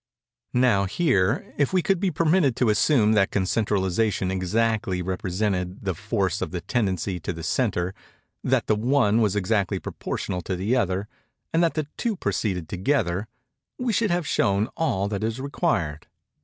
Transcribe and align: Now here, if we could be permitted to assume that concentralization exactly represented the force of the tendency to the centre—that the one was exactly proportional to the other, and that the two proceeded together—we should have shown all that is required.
Now 0.55 0.85
here, 0.85 1.53
if 1.59 1.73
we 1.73 1.83
could 1.83 1.99
be 1.99 2.09
permitted 2.09 2.55
to 2.55 2.71
assume 2.71 3.11
that 3.13 3.29
concentralization 3.29 4.31
exactly 4.31 4.99
represented 5.03 5.85
the 5.85 5.93
force 5.93 6.41
of 6.41 6.49
the 6.49 6.61
tendency 6.61 7.19
to 7.19 7.31
the 7.31 7.43
centre—that 7.43 8.65
the 8.65 8.75
one 8.75 9.21
was 9.21 9.35
exactly 9.35 9.77
proportional 9.77 10.41
to 10.41 10.55
the 10.55 10.75
other, 10.75 11.07
and 11.53 11.61
that 11.61 11.75
the 11.75 11.85
two 11.97 12.15
proceeded 12.15 12.67
together—we 12.67 13.93
should 13.93 14.09
have 14.09 14.25
shown 14.25 14.69
all 14.75 15.07
that 15.07 15.23
is 15.23 15.39
required. 15.39 16.07